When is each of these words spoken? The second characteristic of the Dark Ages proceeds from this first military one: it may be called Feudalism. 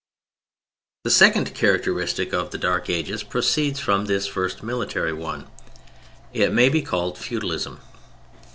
The 1.03 1.11
second 1.11 1.53
characteristic 1.53 2.33
of 2.33 2.49
the 2.49 2.57
Dark 2.57 2.89
Ages 2.89 3.21
proceeds 3.21 3.79
from 3.79 4.05
this 4.05 4.25
first 4.25 4.63
military 4.63 5.13
one: 5.13 5.45
it 6.33 6.51
may 6.51 6.69
be 6.69 6.81
called 6.81 7.19
Feudalism. 7.19 7.79